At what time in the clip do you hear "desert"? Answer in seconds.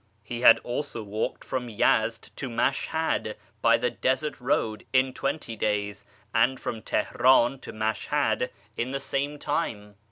3.91-4.41